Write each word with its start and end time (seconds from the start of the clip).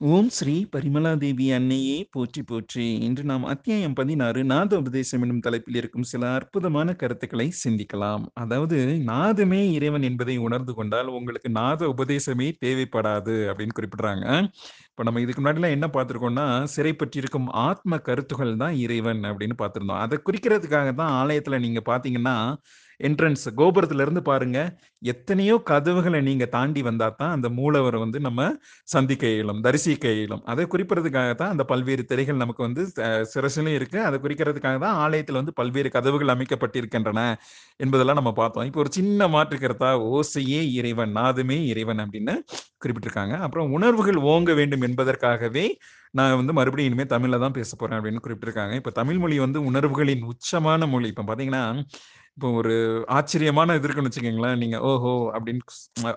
ஓம் 0.00 0.28
ஸ்ரீ 0.36 0.54
பரிமலாதேவி 0.74 1.46
அன்னையே 1.56 1.96
போற்றி 2.12 2.42
போற்றி. 2.42 2.86
இன்று 3.06 3.22
நாம் 3.22 3.42
அத்தியாயம் 3.44 3.96
பதினாறு 3.98 4.40
நாத 4.52 4.70
உபதேசம் 4.82 5.22
என்னும் 5.24 5.42
தலைப்பில் 5.46 5.78
இருக்கும் 5.80 6.06
சில 6.12 6.22
அற்புதமான 6.36 6.94
கருத்துக்களை 7.02 7.46
சிந்திக்கலாம். 7.64 8.22
அதாவது 8.42 8.78
நாதமே 9.10 9.60
இறைவன் 9.76 10.06
என்பதை 10.10 10.36
உணர்ந்து 10.46 10.74
கொண்டால் 10.78 11.10
உங்களுக்கு 11.18 11.50
நாத 11.58 11.90
உபதேசமே 11.94 12.48
தேவைப்படாது 12.64 13.34
அப்படின்னு 13.50 13.76
குறிப்பிடுறாங்க. 13.78 14.24
இப்போ 14.90 15.04
நம்ம 15.08 15.20
இதுக்கு 15.24 15.42
முன்னாடிலாம் 15.42 15.76
என்ன 15.78 15.88
பார்த்துருக்கோம்னா 15.96 16.48
சிறைப்பற்றிருக்கும் 16.76 17.50
ஆத்ம 17.68 17.98
கருத்துகள் 18.08 18.60
தான் 18.64 18.76
இறைவன் 18.86 19.22
அப்படின்னு 19.30 19.58
பார்த்துருந்தோம். 19.64 20.02
அதை 20.06 20.18
குறிக்கிறதுக்காக 20.28 20.94
தான் 21.02 21.14
ஆலயத்தில் 21.20 21.62
நீங்கள் 21.66 21.88
பார்த்தீங்கன்னா 21.92 22.36
என்ட்ரன்ஸ் 23.00 23.44
கோபுரத்துல 23.58 24.04
இருந்து 24.04 24.22
பாருங்க. 24.26 24.58
எத்தனையோ 25.02 25.54
கதவுகளை 25.68 26.18
நீங்க 26.26 26.46
தாண்டி 26.54 26.80
வந்தா 26.86 27.08
தான் 27.14 27.34
அந்த 27.36 27.48
மூலவரை 27.56 27.98
வந்து 28.02 28.18
நம்ம 28.20 28.40
சந்திக்க 28.88 29.24
இயலும் 29.30 29.60
தரிசிக்க 29.66 30.06
இயலும். 30.16 30.42
அதை 30.50 30.64
குறிப்பதற்காக 30.72 31.30
தான் 31.34 31.52
அந்த 31.54 31.64
பல்வேறு 31.70 32.02
திரைகள் 32.10 32.42
நமக்கு 32.42 32.62
வந்து 32.66 32.82
அஹ், 33.06 33.24
சிரசிலும் 33.32 33.76
இருக்கு. 33.78 33.98
அதை 34.08 34.18
குறிக்கிறதுக்காக 34.20 34.78
தான் 34.84 34.98
ஆலயத்துல 35.04 35.40
வந்து 35.40 35.56
பல்வேறு 35.60 35.90
கதவுகள் 35.96 36.34
அமைக்கப்பட்டிருக்கின்றன 36.34 37.22
என்பதெல்லாம் 37.80 38.20
நம்ம 38.20 38.34
பார்த்தோம். 38.34 38.66
இப்போ 38.68 38.82
ஒரு 38.84 38.92
சின்ன 38.96 39.28
மாற்று 39.28 39.58
கருத்தா 39.60 39.90
ஓசையே 40.12 40.60
இறைவன் 40.78 41.14
நாதுமே 41.18 41.58
இறைவன் 41.70 42.02
அப்படின்னு 42.04 42.36
குறிப்பிட்டிருக்காங்க. 42.82 43.08
அப்புறம் 43.44 43.72
உணர்வுகள் 43.76 44.20
ஓங்க 44.30 44.52
வேண்டும் 44.60 44.86
என்பதற்காகவே 44.88 45.66
நான் 46.14 46.38
வந்து 46.38 46.52
மறுபடியும் 46.56 46.88
இனிமேல் 46.88 47.12
தமிழ்ல 47.12 47.38
தான் 47.42 47.56
பேச 47.56 47.70
போறேன் 47.74 47.98
அப்படின்னு 47.98 48.22
குறிப்பிட்டிருக்காங்க. 48.22 48.74
இப்போ 48.80 48.92
தமிழ் 48.96 49.20
மொழி 49.22 49.36
வந்து 49.42 49.58
உணர்வுகளின் 49.68 50.24
உச்சமான 50.30 50.88
மொழி. 50.92 51.08
இப்போ 51.12 51.24
பாத்தீங்கன்னா 51.28 51.62
இப்போ 52.36 52.48
ஒரு 52.58 52.74
ஆச்சரியமான 53.14 53.74
இது 53.74 53.86
இருக்குன்னு 53.86 54.10
வச்சுக்கோங்களேன். 54.10 54.58
நீங்க 54.58 54.76
ஓஹோ! 54.88 55.12
அப்படின்னு 55.34 55.62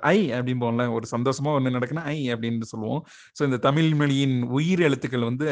ஐ 0.10 0.20
அப்படின்னு 0.32 0.62
போகல 0.64 0.84
ஒரு 0.94 1.06
சந்தோஷமா 1.12 1.52
ஒன்று 1.56 1.74
நடக்குன்னா 1.76 2.04
ஐ 2.12 2.30
அப்படின்னு 2.34 2.68
சொல்லுவோம். 2.72 3.02
ஸோ 3.38 3.44
இந்த 3.44 3.58
தமிழ் 3.66 3.90
மொழியின் 3.94 4.36
உயிர் 4.54 4.82
எழுத்துக்கள் 4.82 5.28
வந்து 5.30 5.50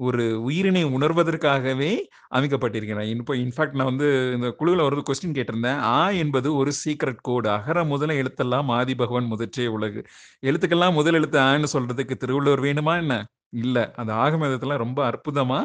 ஒரு 0.00 0.24
உயிரினை 0.46 0.82
உணர்வதற்காகவே 0.94 1.90
அமைக்கப்பட்டிருக்கிறேன் 2.32 3.10
இப்போ 3.14 3.36
இன்ஃபேக்ட் 3.42 3.78
நான் 3.78 3.90
வந்து 3.92 4.08
இந்த 4.36 4.50
குழுவில் 4.58 4.86
ஒரு 4.88 5.04
கொஸ்டின் 5.08 5.36
கேட்டிருந்தேன். 5.38 5.80
ஆ 5.92 6.00
என்பது 6.22 6.50
ஒரு 6.60 6.72
சீக்ரெட் 6.82 7.22
கோடு 7.22 7.50
அகர 7.56 7.84
முதல 7.92 8.16
எழுத்தெல்லாம் 8.22 8.70
ஆதி 8.78 8.96
பகவான் 8.96 9.32
முதற்றே 9.32 9.66
உலகு. 9.76 10.02
எழுத்துக்கெல்லாம் 10.42 10.98
முதல் 11.00 11.18
எழுத்து 11.20 11.40
ஆன்னு 11.46 11.74
சொல்றதுக்கு 11.76 12.16
திருவள்ளுவர் 12.18 12.66
வேணுமா 12.66 12.94
என்ன? 13.02 13.16
இல்ல. 13.58 13.78
அந்த 14.00 14.12
ஆகமதத்துல 14.22 14.76
ரொம்ப 14.80 15.00
அற்புதமா 15.10 15.58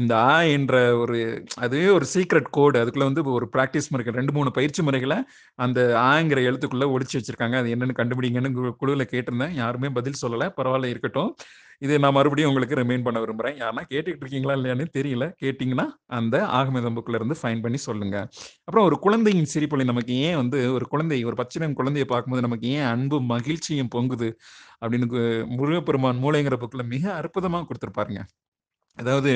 இந்த 0.00 0.16
ஆ 0.16 0.40
என்ற 0.40 0.96
ஒரு 0.96 1.44
அதுவே 1.56 1.88
ஒரு 1.88 2.06
சீக்ரெட் 2.14 2.46
கோடு 2.50 2.84
அதுக்குள்ள 2.84 2.98
வந்து 2.98 3.24
ஒரு 3.24 3.48
ப்ராக்டிஸ் 3.52 3.88
முறைகள் 3.88 4.14
ரெண்டு 4.14 4.32
மூணு 4.32 4.50
பயிற்சி 4.50 4.82
முறைகளை 4.82 5.24
அந்த 5.54 5.94
ஆங்கிற 5.96 6.42
எழுத்துக்குள்ள 6.42 6.96
ஒளிச்சு 6.96 7.20
வச்சிருக்காங்க. 7.20 7.56
அது 7.56 7.74
என்னன்னு 7.74 7.98
கண்டுபிடிங்கன்னு 7.98 8.70
குழுவில் 8.70 9.08
கேட்டிருந்தேன். 9.10 9.50
யாருமே 9.50 9.88
பதில் 9.88 10.12
சொல்லலை. 10.26 10.52
பரவாயில்ல 10.56 10.84
இருக்கட்டும். 10.84 11.34
இது 11.78 11.98
நான் 11.98 12.12
மறுபடியும் 12.12 12.50
உங்களுக்கு 12.50 12.74
ரிமைண்ட் 12.74 13.02
பண்ண 13.02 13.20
விரும்புகிறேன் 13.20 13.60
யாருன்னா 13.60 13.82
கேட்டுக்கிட்டு 13.90 14.16
இருக்கீங்களா 14.16 14.54
இல்லையான்னு 14.54 14.86
தெரியல. 14.98 15.32
கேட்டிங்கன்னா 15.42 15.86
அந்த 16.06 16.44
ஆகமதம்புக்குள்ள 16.44 17.14
இருந்து 17.14 17.34
ஃபைன் 17.42 17.62
பண்ணி 17.62 17.76
சொல்லுங்க. 17.76 18.28
அப்புறம் 18.64 18.84
ஒரு 18.84 18.98
குழந்தையின் 18.98 19.46
சிரிப்பொழி 19.54 19.84
நமக்கு 19.84 20.14
ஏன் 20.14 20.36
வந்து 20.36 20.72
ஒரு 20.72 20.88
குழந்தை 20.88 21.24
ஒரு 21.24 21.34
பச்சிடம் 21.34 21.72
குழந்தையை 21.72 22.04
பார்க்கும்போது 22.04 22.42
நமக்கு 22.42 22.68
ஏன் 22.68 22.84
அன்பும் 22.84 23.24
மகிழ்ச்சியும் 23.24 23.88
பொங்குது? 23.94 24.32
அப்படின்னு 24.80 25.06
கு- 25.06 25.46
முருகப்பெருமான் 25.46 26.22
மூளைங்கிற 26.22 26.56
புக்கில் 26.56 26.86
மிக 26.86 27.14
அற்புதமாக 27.14 27.66
கொடுத்துருப்பாருங்க. 27.66 28.20
அதாவது 28.98 29.30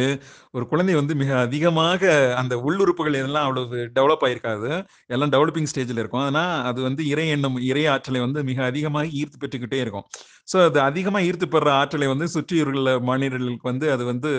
ஒரு 0.54 0.64
குழந்தை 0.70 0.92
வந்து 0.96 1.14
மிக 1.20 1.30
அதிகமாக 1.44 2.02
அந்த 2.40 2.54
உள்ளுறுப்புகள் 2.66 3.16
எல்லாம் 3.20 3.46
அவ்வளவு 3.46 3.66
டெவலப் 3.96 4.24
ஆயிருக்காது. 4.26 4.68
எல்லாம் 5.10 5.32
டெவலப்பிங் 5.34 5.70
ஸ்டேஜில் 5.70 6.00
இருக்கும். 6.02 6.24
ஆனால் 6.28 6.52
அது 6.68 6.80
வந்து 6.86 7.02
இறை 7.12 7.26
எண்ணம் 7.34 7.58
இறை 7.68 7.84
ஆற்றலை 7.92 8.20
வந்து 8.24 8.40
மிக 8.50 8.58
அதிகமாக 8.68 9.10
ஈர்த்து 9.20 9.40
பெற்றுக்கிட்டே 9.42 9.80
இருக்கும். 9.84 10.06
ஸோ 10.48 10.58
அது 10.66 10.78
அதிகமாக 10.84 11.26
ஈர்த்து 11.28 11.46
பெற 11.50 11.70
ஆற்றலை 11.78 12.08
வந்து 12.12 12.26
சுற்றியுள்ள 12.34 12.76
மாநிலங்களுக்கு 13.08 13.66
வந்து 13.70 13.86
அது 13.94 14.04
வந்து 14.10 14.30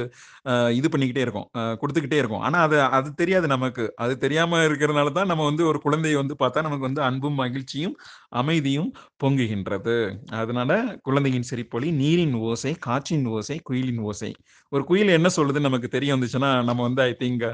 அஹ், 0.52 0.72
இது 0.78 0.88
பண்ணிக்கிட்டே 0.90 1.24
இருக்கும். 1.26 1.48
கொடுத்துக்கிட்டே 1.82 2.20
இருக்கும். 2.22 2.44
ஆனால் 2.48 2.64
அது 2.68 2.78
அது 2.98 3.10
தெரியாது 3.20 3.48
நமக்கு. 3.54 3.86
அது 4.04 4.14
தெரியாமல் 4.24 4.66
இருக்கிறதுனால 4.68 5.12
தான் 5.14 5.30
நம்ம 5.32 5.46
வந்து 5.50 5.64
ஒரு 5.72 5.80
குழந்தையை 5.86 6.18
வந்து 6.22 6.38
பார்த்தா 6.42 6.66
நமக்கு 6.68 6.88
வந்து 6.88 7.04
அன்பும் 7.08 7.40
மகிழ்ச்சியும் 7.42 7.96
அமைதியும் 8.32 8.90
பொங்குகின்றது. 9.24 9.96
அதனால 10.42 10.72
குழந்தையின் 11.08 11.48
சிரிப்பொலி 11.52 11.90
நீரின் 12.02 12.36
ஓசை 12.50 12.74
காற்றின் 12.88 13.26
ஓசை 13.36 13.58
குயிலின் 13.70 14.02
ஓசை. 14.10 14.32
ஒரு 14.72 14.84
குயில் 14.92 15.16
என்ன 15.20 15.32
சொல்லுதுன்னு 15.38 15.70
நமக்கு 15.70 15.90
தெரிய 15.98 16.16
வந்துச்சுன்னா 16.16 16.52
நம்ம 16.70 16.82
வந்து 16.90 17.04
I 17.10 17.14
think 17.24 17.48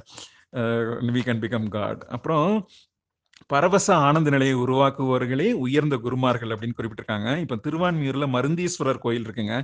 we 1.16 1.24
can 1.30 1.44
become 1.46 1.70
God 1.78 2.04
அப்புறம் 2.18 2.50
பரவச 3.52 3.88
ஆனந்த 4.08 4.30
நிலையை 4.34 4.56
உருவாக்குபவர்களே 4.64 5.48
உயர்ந்த 5.66 5.96
குருமார்கள் 6.04 6.52
அப்படின்னு 6.54 6.78
குறிப்பிட்டிருக்காங்க. 6.78 7.30
இப்போ 7.44 7.56
திருவான்மியூரில் 7.66 8.34
மருந்தீஸ்வரர் 8.36 9.02
கோயில் 9.06 9.26
இருக்குங்க. 9.28 9.56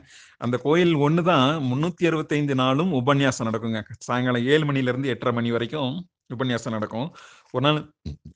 அந்த 0.45 0.55
கோயில் 0.65 0.93
ஒன்று 1.05 1.23
தான் 1.29 1.49
முந்நூற்றி 1.69 2.09
அறுபத்தைந்து 2.09 2.55
நாளும் 2.63 2.91
உபன்யாசம் 3.01 3.47
நடக்குங்க. 3.49 3.81
சாயங்காலம் 4.07 4.47
ஏழு 4.53 4.65
மணிலேருந்து 4.71 5.11
எட்டரை 5.13 5.33
மணி 5.39 5.51
வரைக்கும் 5.55 5.93
உபன்யாசம் 6.35 6.75
நடக்கும். 6.77 7.07
ஒரு 7.53 7.63
நாள் 7.67 7.79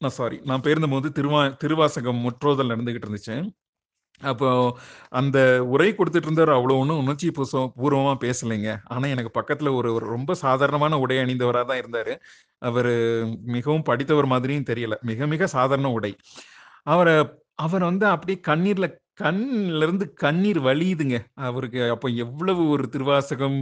நான் 0.03 0.15
சாரி 0.19 0.37
நான் 0.49 0.63
போயிருந்தபோது 0.65 1.07
திருவா 1.17 1.41
திருவாசகம் 1.63 2.23
முற்றோதல் 2.25 2.71
நடந்துகிட்டு 2.73 3.07
இருந்துச்சு. 3.07 3.35
அப்போ 4.21 4.49
அந்த 5.19 5.37
உரை 5.73 5.87
கொடுத்துட்டு 5.91 6.27
இருந்தார் 6.29 6.51
அவ்வளோ 6.57 6.75
ஒன்றும் 6.81 7.01
உணர்ச்சி 7.03 7.29
பூசம் 7.37 7.71
பூர்வமாக 7.79 8.17
பேசலைங்க. 8.25 8.69
ஆனால் 8.93 9.13
எனக்கு 9.15 9.31
பக்கத்தில் 9.39 9.69
ஒரு 9.79 9.89
ஒரு 9.97 10.05
ரொம்ப 10.15 10.35
சாதாரணமான 10.43 10.99
உடை 11.03 11.17
அணிந்தவராக 11.23 11.65
தான் 11.71 11.81
இருந்தார். 11.83 12.13
அவர் 12.61 12.91
மிகவும் 13.55 13.87
படித்தவர் 13.89 14.31
மாதிரியும் 14.33 14.69
தெரியல. 14.71 14.97
மிக 15.11 15.27
மிக 15.33 15.47
சாதாரண 15.57 15.91
உடை. 15.99 16.11
அவரை 16.93 17.15
அவர் 17.65 17.83
வந்து 17.89 18.05
அப்படியே 18.13 18.37
கண்ணீரில் 18.49 18.95
கண்ணில 19.21 19.85
இருந்து 19.87 20.05
கண்ணீர் 20.23 20.59
வழியுதுங்க. 20.67 21.17
அவருக்கு 21.47 21.81
அப்போ 21.95 22.07
எவ்வளவு 22.25 22.63
ஒரு 22.75 22.85
திருவாசகம் 22.93 23.59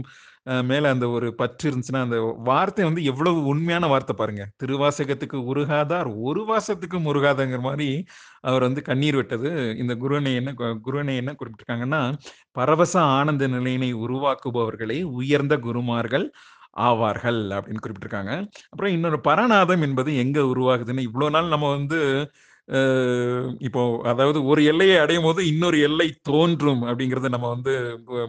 மேல 0.70 0.90
அந்த 0.94 1.06
ஒரு 1.16 1.28
பற்று 1.40 1.66
இருந்துச்சுன்னா 1.70 2.02
அந்த 2.06 2.18
வார்த்தை 2.50 2.84
வந்து 2.88 3.02
எவ்வளவு 3.12 3.40
உண்மையான 3.52 3.88
வார்த்தை 3.92 4.14
பாருங்க. 4.18 4.44
திருவாசகத்துக்கு 4.62 5.38
உருகாதார் 5.52 6.10
ஒரு 6.30 6.42
வாசத்துக்கும் 6.50 7.06
முருகாதங்கிற 7.08 7.62
மாதிரி 7.68 7.88
அவர் 8.42 8.66
வந்து 8.68 8.82
கண்ணீர் 8.90 9.16
விட்டது. 9.16 9.52
இந்த 9.82 9.96
குருவனை 10.04 10.34
என்ன 10.42 10.54
குருவனை 10.88 11.16
என்ன 11.22 11.34
குறிப்பிட்டிருக்காங்கன்னா 11.40 12.02
பரவச 12.60 12.96
ஆனந்த 13.20 13.48
நிலையினை 13.48 13.92
உருவாக்குபவர்களே 14.06 15.00
உயர்ந்த 15.20 15.58
குருமார்கள் 15.68 16.28
ஆவார்கள் 16.88 17.42
அப்படின்னு 17.56 17.84
குறிப்பிட்டிருக்காங்க. 17.84 18.34
அப்புறம் 18.72 18.94
இன்னொரு 18.96 19.20
பரநாதம் 19.28 19.84
என்பது 19.88 20.12
எங்க 20.24 20.40
உருவாகுதுன்னு 20.54 21.08
இவ்வளவு 21.10 21.34
நாள் 21.36 21.54
நம்ம 21.56 21.70
வந்து 21.78 22.00
இப்போ 23.68 23.82
அதாவது 24.12 24.40
ஒரு 24.52 24.62
எல்லையை 24.72 24.98
அடையும் 25.04 25.26
போது 25.28 25.42
இன்னொரு 25.52 25.78
எல்லை 25.88 26.08
தோன்றும் 26.30 26.84
அப்படிங்கறத 26.90 27.30
நம்ம 27.34 27.50
வந்து 27.56 27.74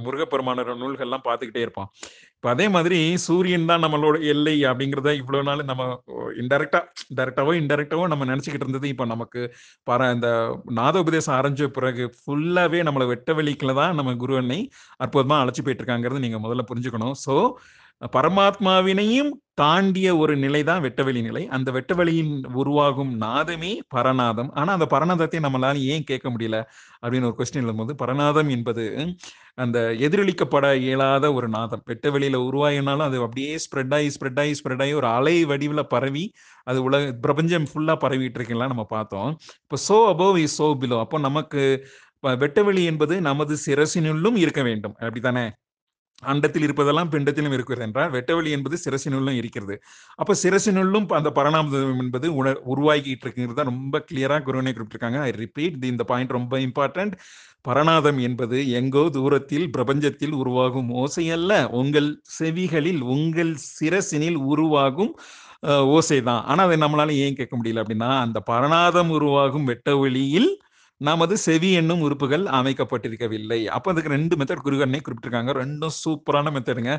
முருகப்பெருமானோட 0.04 0.72
நூல்கள்லாம் 0.80 1.26
பார்த்துக்கிட்டே 1.26 1.64
இருப்போம். 1.64 1.88
இப்போ 2.36 2.48
அதே 2.54 2.66
மாதிரி 2.76 2.98
சூரியன் 3.26 3.68
தான் 3.70 3.84
நம்மளோட 3.84 4.16
எல்லை 4.32 4.56
அப்படிங்கிறத 4.70 5.12
இவ்வளோ 5.20 5.42
நாள் 5.48 5.62
நம்ம 5.70 5.84
இன்டெரக்டா 6.42 6.80
டைரக்டாவோ 7.18 7.52
இன்டெரக்டாவோ 7.60 8.06
நம்ம 8.12 8.26
நினச்சிக்கிட்டு 8.32 8.66
இருந்தது. 8.66 8.88
இப்போ 8.94 9.06
நமக்கு 9.14 9.42
பர 9.90 10.10
இந்த 10.16 10.30
நாத 10.80 10.98
உபதேசம் 11.04 11.36
ஆரம்பிச்ச 11.38 11.70
பிறகு 11.78 12.06
ஃபுல்லாகவே 12.18 12.80
நம்மளை 12.88 13.06
வெட்ட 13.12 13.32
வெளிக்கில் 13.40 13.78
தான் 13.80 13.96
நம்ம 14.00 14.16
குருவனை 14.24 14.60
அற்புதமாக 15.06 15.42
அழைச்சி 15.44 15.64
போயிட்டு 15.64 15.84
இருக்காங்கிறது 15.84 16.24
நீங்கள் 16.26 16.44
முதல்ல 16.46 16.64
புரிஞ்சுக்கணும். 16.72 17.16
ஸோ 17.26 17.36
பரமாத்மாவினையும் 18.02 19.30
தாண்டிய 19.60 20.08
ஒரு 20.22 20.34
நிலை 20.36 20.60
தான் 20.68 20.82
வெட்டவெளி 20.84 21.20
நிலை. 21.26 21.42
அந்த 21.56 21.68
வெட்டவெளியின் 21.76 22.32
உருவாகும் 22.60 23.12
நாதமே 23.24 23.70
பரநாதம். 23.94 24.50
ஆனா 24.60 24.70
அந்த 24.76 24.86
பரநாதத்தை 24.94 25.40
நம்மளால 25.44 25.82
ஏன் 25.92 26.06
கேட்க 26.10 26.26
முடியல 26.34 26.58
அப்படின்னு 27.02 27.28
ஒரு 27.30 27.36
கொஸ்டின் 27.40 27.62
எழுதும்போது 27.64 27.94
பரநாதம் 28.02 28.50
என்பது 28.56 28.84
அந்த 29.64 29.78
எதிரொலிக்கப்பட 30.06 30.66
இயலாத 30.86 31.24
ஒரு 31.38 31.48
நாதம். 31.56 31.82
வெட்ட 31.90 32.10
வெளியில 32.16 32.40
உருவாயினாலும் 32.48 33.06
அது 33.08 33.18
அப்படியே 33.26 33.52
ஸ்ப்ரெட் 33.66 33.94
ஆகி 33.98 34.08
ஸ்ப்ரெட் 34.16 34.40
ஆகி 34.44 34.54
ஸ்ப்ரெட் 34.60 34.82
ஆகி 34.86 34.94
ஒரு 35.00 35.08
அலை 35.18 35.36
வடிவில் 35.52 35.90
பரவி 35.94 36.24
அது 36.66 36.80
உலக 36.88 37.12
பிரபஞ்சம் 37.26 37.68
ஃபுல்லா 37.72 37.96
பரவிட்டு 38.04 38.40
இருக்கலாம் 38.40 38.72
நம்ம 38.74 38.86
பார்த்தோம். 38.96 39.30
இப்போ 39.66 39.78
so 39.88 39.98
above 40.14 40.38
is 40.46 40.58
so 40.62 40.68
below 40.82 40.98
அப்போ 41.04 41.18
நமக்கு 41.28 41.62
வெட்டவெளி 42.42 42.82
என்பது 42.92 43.14
நமது 43.30 43.54
சிரசினுள்ளும் 43.66 44.38
இருக்க 44.44 44.60
வேண்டும். 44.70 44.96
அப்படித்தானே? 45.04 45.46
அண்டத்தில் 46.22 46.64
இருப்பதெல்லாம் 46.66 47.10
பிண்டத்திலும் 47.12 47.54
இருக்கிறது 47.56 47.84
என்றால் 47.86 48.12
வெட்டவெளி 48.16 48.50
என்பது 48.56 48.76
சிரசினுள்ளும் 48.84 49.38
இருக்கிறது. 49.40 49.74
அப்ப 50.20 50.36
சிரசினுள்ளும் 50.42 51.06
அந்த 51.18 51.30
பரணாமதம் 51.38 52.00
என்பது 52.04 52.26
உணர் 52.40 52.60
உருவாக்கிட்டு 52.72 53.24
இருக்குங்கிறது 53.26 53.58
தான். 53.60 53.72
ரொம்ப 53.74 53.98
கிளியரா 54.08 54.38
குருவனை 54.48 54.72
குறிப்பிட்டிருக்காங்க. 54.72 55.20
ஐ 55.28 55.30
ரிப்பீட் 55.42 55.84
இந்த 55.92 56.04
பாயிண்ட் 56.10 56.36
ரொம்ப 56.38 56.60
இம்பார்ட்டன்ட் 56.66 57.16
பரணாதம் 57.68 58.18
என்பது 58.28 58.56
எங்கோ 58.78 59.04
தூரத்தில் 59.16 59.66
பிரபஞ்சத்தில் 59.76 60.34
உருவாகும் 60.42 60.90
ஓசை 61.02 61.24
அல்ல. 61.36 61.52
உங்கள் 61.80 62.10
செவிகளில் 62.38 63.00
உங்கள் 63.14 63.52
சிரசினில் 63.78 64.38
உருவாகும் 64.52 65.12
ஓசை 65.96 66.18
தான். 66.28 66.42
ஆனால் 66.50 66.66
அதை 66.66 66.76
நம்மளால 66.82 67.14
ஏன் 67.24 67.36
கேட்க 67.38 67.54
முடியல 67.58 67.82
அப்படின்னா 67.82 68.10
அந்த 68.24 68.38
பரணாதம் 68.50 69.12
உருவாகும் 69.18 69.68
வெட்டவெளியில் 69.70 70.50
நமது 71.00 71.36
செவி 71.44 71.70
என்னும் 71.78 72.02
உறுப்புகள் 72.06 72.44
அமைக்கப்பட்டிருக்கவில்லை. 72.58 73.64
அப்போ 73.76 73.90
அதுக்கு 73.92 74.12
ரெண்டு 74.14 74.34
மெத்தட் 74.40 74.62
குருகண்ணே 74.66 75.00
குறிப்பிட்டிருக்காங்க. 75.06 75.52
ரெண்டும் 75.62 75.94
சூப்பரான 76.02 76.52
மெத்தடுங்க 76.56 76.92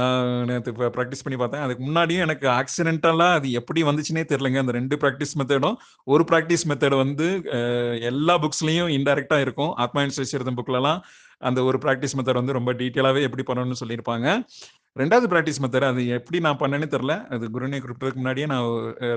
நான் 0.00 0.44
நேற்று 0.50 0.72
இப்போ 0.72 0.90
ப்ராக்டிஸ் 0.96 1.24
பண்ணி 1.24 1.38
பார்த்தேன். 1.38 1.64
அதுக்கு 1.66 1.84
முன்னாடியும் 1.88 2.24
எனக்கு 2.26 2.48
ஆக்சிடென்டலாக 2.48 3.38
அது 3.38 3.50
எப்படி 3.60 3.82
வந்துச்சுன்னே 3.88 4.24
தெரிலங்க 4.32 4.58
அந்த 4.64 4.72
ரெண்டு 4.78 4.96
ப்ராக்டிஸ் 5.04 5.34
மெத்தடும் 5.40 5.78
ஒரு 6.04 6.24
ப்ராக்டிஸ் 6.32 6.66
மெத்தட் 6.72 6.96
வந்து 7.04 7.28
எல்லா 8.10 8.36
புக்ஸ்லையும் 8.44 8.92
இன்டெரக்டாக 8.98 9.46
இருக்கும். 9.46 9.72
ஆத்மா 9.84 10.02
இன்ஸ்டியூஷன் 10.02 10.60
புக்லலாம் 10.60 11.00
அந்த 11.48 11.62
ஒரு 11.64 11.78
ப்ராக்டிஸ் 11.82 12.16
மெத்தட் 12.16 12.40
வந்து 12.40 12.56
ரொம்ப 12.56 12.72
டீட்டெயிலாகவே 12.72 13.20
எப்படி 13.26 13.44
பண்ணணும்னு 13.50 13.80
சொல்லியிருப்பாங்க. 13.82 14.28
ரெண்டாவது 14.96 15.26
பிராக்டிஸ் 15.32 15.60
மெத்தட் 15.62 15.86
அது 15.88 16.02
எப்படி 16.16 16.38
நான் 16.46 16.58
பண்ணேன்னு 16.60 16.86
தெரில 16.94 17.12
அது 17.34 17.44
குருனை 17.56 17.78
குறிப்பிட்டதுக்கு 17.82 18.20
முன்னாடியே 18.20 18.46
நான் 18.52 18.64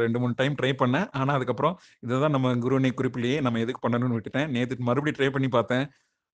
ரெண்டு 0.03 0.19
மூணு 0.21 0.33
டைம் 0.41 0.57
ட்ரை 0.59 0.71
பண்ணேன். 0.81 1.07
ஆனால் 1.19 1.35
அதுக்கப்புறம் 1.37 1.75
இதுதான் 2.05 2.35
நம்ம 2.35 2.51
குருனை 2.65 2.91
குறிப்பிலேயே 2.99 3.37
நம்ம 3.45 3.59
எதுக்கு 3.63 3.81
பண்ணணும்னு 3.85 4.17
விட்டுட்டேன். 4.17 4.49
நேற்று 4.55 4.87
மறுபடியும் 4.89 5.17
ட்ரை 5.19 5.29
பண்ணி 5.35 5.49
பார்த்தேன். 5.57 5.85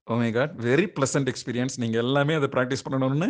ஓ 0.07 0.15
காட்! 0.37 0.53
Very 0.67 0.85
pleasant 0.97 1.29
experience. 1.31 1.75
நீங்கள் 1.83 2.01
எல்லாமே 2.05 2.33
அதை 2.39 2.47
ப்ராக்டிஸ் 2.55 2.85
பண்ணணும்னு 2.85 3.27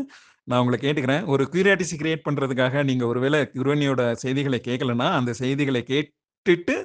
நான் 0.47 0.59
உங்களை 0.61 0.77
கேட்டுக்கிறேன். 0.83 1.23
ஒரு 1.33 1.43
கியூரியாசிட்டி 1.53 1.97
கிரியேட் 2.01 2.25
பண்ணுறதுக்காக 2.27 2.83
நீங்கள் 2.89 3.09
ஒருவேளை 3.11 3.39
குருவனியோட 3.57 4.03
செய்திகளை 4.23 4.59
கேட்கலன்னா, 4.69 5.07
அந்த 5.19 5.31
செய்திகளை 5.43 5.81
கேட்டுட்டு 5.91 6.75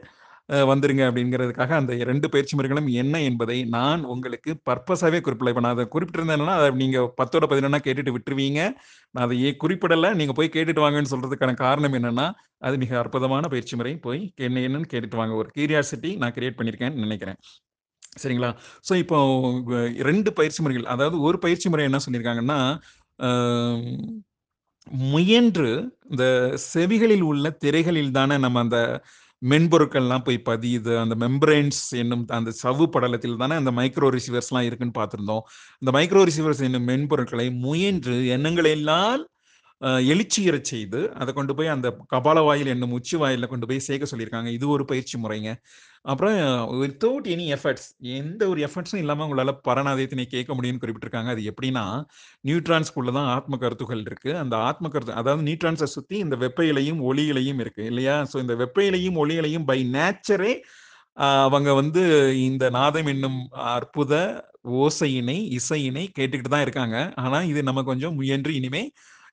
வந்துருங்க 0.49 1.03
அப்படிங்கிறதுக்காக 1.09 1.69
அந்த 1.71 1.95
ரெண்டு 1.95 2.29
பயிற்சி 2.29 2.57
முறைகளும் 2.57 2.87
என்ன 2.87 3.23
என்பதை 3.23 3.65
நான் 3.65 4.05
உங்களுக்கு 4.05 4.51
பர்பஸாகவே 4.71 5.19
குறிப்பிடல. 5.27 5.49
இப்போ 5.49 5.61
நான் 5.61 5.77
அதை 5.77 5.87
குறிப்பிட்டிருந்தேன்னா, 5.95 6.55
அதை 6.61 6.71
நீங்கள் 6.71 7.09
பத்தோட 7.21 7.45
பதினொன்னா 7.53 7.81
கேட்டுட்டு 7.87 8.15
விட்டுருவீங்க. 8.17 8.61
நான் 9.11 9.25
அதை 9.25 9.39
ஏன் 9.43 10.17
நீங்கள் 10.17 10.39
போய் 10.41 10.55
கேட்டுட்டு 10.57 10.85
வாங்கன்னு 10.85 11.13
சொல்கிறதுக்கான 11.13 11.55
காரணம் 11.55 11.93
என்னென்னா 11.93 12.33
அது 12.59 12.79
மிக 12.79 12.99
அற்புதமான 12.99 13.49
பயிற்சி 13.49 13.77
முறை. 13.77 13.97
போய் 13.97 14.33
என்ன 14.37 14.61
என்னன்னு 14.61 14.91
கேட்டுட்டு 14.93 15.17
வாங்க. 15.17 15.35
ஒரு 15.35 15.51
கியூரியாசிட்டி 15.57 16.17
நான் 16.17 16.33
கிரியேட் 16.33 16.59
பண்ணியிருக்கேன்னு 16.59 17.05
நினைக்கிறேன். 17.07 17.37
சரிங்களா? 18.23 18.51
ஸோ 18.89 18.97
இப்போ 18.97 19.19
ரெண்டு 19.99 20.33
பயிற்சி 20.33 20.63
முறைகள். 20.63 20.85
அதாவது 20.85 21.21
ஒரு 21.21 21.39
பயிற்சி 21.39 21.69
முறை 21.69 21.85
என்ன 21.85 21.99
சொல்லியிருக்காங்கன்னா, 22.07 22.59
முயன்று 25.13 25.93
இந்த 26.11 26.25
செவிகளில் 26.75 27.21
உள்ள 27.21 27.51
திரைகளில் 27.51 28.11
தானே 28.11 28.39
நம்ம 28.39 28.61
அந்த 28.61 29.05
மென்பொருட்கள்லாம் 29.51 30.25
போய் 30.25 30.41
பதியுது. 30.51 30.93
அந்த 31.03 31.15
மெம்பரேன்ஸ் 31.25 31.83
என்னும் 32.03 32.25
அந்த 32.39 32.51
சவ்வு 32.63 32.87
படலத்தில் 32.95 33.37
தானே 33.37 33.55
அந்த 33.55 33.71
மைக்ரோ 33.71 34.09
ரிசீவர்ஸ்லாம் 34.17 34.67
இருக்குன்னு 34.69 34.99
பார்த்துருந்தோம் 35.01 35.45
இந்த 35.83 35.93
மைக்ரோ 35.99 36.23
ரிசீவர்ஸ் 36.31 36.65
என்னும் 36.69 36.89
மென்பொருட்களை 36.89 37.47
முயன்று 37.59 38.17
எண்ணங்களெல்லாம் 38.37 39.23
அ 39.85 39.91
செய்து, 40.71 41.01
அதை 41.21 41.31
கொண்டு 41.33 41.53
போய் 41.59 41.73
அந்த 41.75 41.89
கபால 42.13 42.39
வாயில் 42.47 42.73
என்னும் 42.75 42.95
உச்சி 42.99 43.17
வாயில 43.23 43.49
கொண்டு 43.49 43.69
போய் 43.71 43.87
சேர்க்க 43.87 44.13
சொல்லியிருக்காங்க. 44.13 44.51
இது 44.57 44.67
ஒரு 44.75 44.85
பயிற்சி 44.91 45.17
முறைங்க. 45.25 45.51
அப்புறம் 46.05 46.37
வித்தவுட் 46.81 47.27
எனி 47.35 47.47
எஃபர்ட்ஸ் 47.57 47.87
எந்த 48.17 48.43
ஒரு 48.53 48.61
எஃபர்ட்ஸும் 48.67 49.03
இல்லாமல் 49.03 49.27
உங்களால் 49.27 49.55
பரநாதயத்தினை 49.69 50.27
கேட்க 50.35 50.51
முடியும்னு 50.57 50.83
குறிப்பிட்டிருக்காங்க. 50.83 51.31
அது 51.35 51.43
எப்படின்னா, 51.53 51.85
நியூட்ரான்ஸ்குள்ள 52.45 53.13
தான் 53.19 53.31
ஆத்ம 53.37 53.59
கருத்துகள் 53.65 54.05
இருக்கு. 54.09 54.33
அந்த 54.43 54.57
ஆத்ம 54.69 54.91
கருத்து 54.95 55.19
அதாவது 55.23 55.47
நியூட்ரான்ஸை 55.49 55.89
சுற்றி 55.97 56.19
இந்த 56.27 56.39
வெப்ப 56.45 56.67
இலையும், 56.73 57.03
ஒளி 57.11 57.27
இலையும் 57.33 57.63
இருக்கு 57.65 57.85
இல்லையா? 57.93 58.17
ஸோ 58.33 58.39
இந்த 58.45 58.57
வெப்ப 58.63 58.85
இலையும், 58.91 59.19
ஒளி 59.25 59.37
இலையும் 59.43 59.69
பை 59.73 59.81
நேச்சரே 59.97 60.55
அவங்க 61.47 61.71
வந்து 61.75 62.03
இந்த 62.47 62.65
நாதம் 62.77 63.09
என்னும் 63.13 63.39
அற்புத 63.75 64.15
ஓசையினை, 64.81 65.37
இசையினை 65.59 66.05
கேட்டுக்கிட்டு 66.17 66.53
தான் 66.55 66.65
இருக்காங்க. 66.67 66.97
ஆனால் 67.23 67.49
இது 67.53 67.61
நம்ம 67.69 67.83
கொஞ்சம் 67.91 68.17
முயன்று 68.21 68.53
இனிமே 68.61 68.83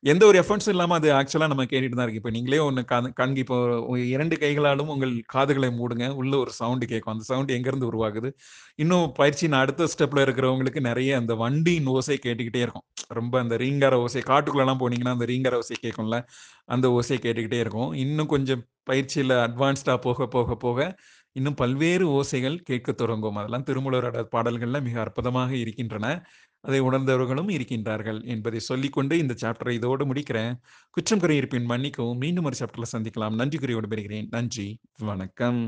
எந்த 0.03 0.25
ஒரு 0.25 0.39
எஃபர்ட்ஸும் 0.39 0.69
இல்லாம 0.69 0.93
அது 0.93 1.09
ஆக்சுவலா 1.13 1.47
நம்ம 1.47 1.63
கேட்டுட்டு 1.63 1.95
தான் 1.95 2.09
இருக்கு. 2.09 2.13
இப்ப 2.13 2.29
நீங்களே 2.29 2.57
ஒண்ணு 2.57 3.11
கண்கி 3.15 3.37
இப்போ 3.37 3.57
இரண்டு 4.05 4.37
கைகளாலும் 4.37 4.87
உங்கள் 4.87 5.21
காதுகளை 5.25 5.69
மூடுங்க. 5.69 6.09
உள்ள 6.13 6.37
ஒரு 6.37 6.51
சவுண்டு 6.51 6.85
கேட்கும். 6.87 7.13
அந்த 7.13 7.23
சவுண்ட் 7.23 7.51
எங்கேருந்து 7.51 7.87
உருவாகுது? 7.89 8.29
இன்னும் 8.75 9.11
பயிற்சியின் 9.11 9.53
அடுத்த 9.53 9.83
ஸ்டெப்ல 9.83 10.23
இருக்கிறவங்களுக்கு 10.25 10.79
நிறைய 10.79 11.17
அந்த 11.17 11.35
வண்டியின் 11.35 11.85
ஓசை 11.85 12.19
கேட்டுக்கிட்டே 12.25 12.61
இருக்கும். 12.61 12.85
ரொம்ப 13.07 13.39
அந்த 13.39 13.57
ரீங்கார 13.57 13.93
ஓசை 13.95 14.21
காட்டுக்குள்ளலாம் 14.25 14.79
போனீங்கன்னா, 14.81 15.09
அந்த 15.09 15.25
ரீங்கார 15.25 15.55
ஓசை 15.55 15.75
கேட்கும்ல. 15.81 16.17
அந்த 16.65 16.91
ஓசை 16.91 17.17
கேட்டுக்கிட்டே 17.17 17.59
இருக்கும். 17.59 17.93
இன்னும் 17.93 18.27
கொஞ்சம் 18.27 18.63
பயிற்சியில 18.89 19.33
அட்வான்ஸ்டா 19.45 19.97
போக, 19.97 20.27
போக, 20.27 20.55
போக 20.55 20.95
இன்னும் 21.35 21.53
பல்வேறு 21.53 22.05
ஓசைகள் 22.09 22.57
கேட்கத் 22.61 22.97
தொடங்கும். 22.97 23.35
அதெல்லாம் 23.35 23.63
திருமூலரோட 23.63 24.23
பாடல்கள்ல 24.31 24.81
மிக 24.81 24.99
அற்புதமாக 24.99 25.55
இருக்கின்றன. 25.55 26.07
அதை 26.61 26.81
உணர்ந்தவர்களும் 26.81 27.49
இருக்கின்றார்கள் 27.49 28.25
என்பதை 28.25 28.59
சொல்லிக்கொண்டு 28.59 29.17
இந்த 29.17 29.33
சாப்டரை 29.41 29.71
இதோடு 29.71 30.05
முடிக்கிறேன். 30.05 30.53
குற்றம் 30.89 31.19
குறை 31.19 31.37
இருப்பின் 31.37 31.65
மன்னிக்கவும். 31.65 32.17
மீண்டும் 32.17 32.43
ஒரு 32.43 32.57
சாப்டர்ல 32.59 32.89
சந்திக்கலாம். 32.91 33.35
நன்றி 33.35 33.57
குறியோடு 33.57 33.89
பெறுகிறேன் 33.89 34.27
நன்றி. 34.29 34.67
வணக்கம். 34.99 35.61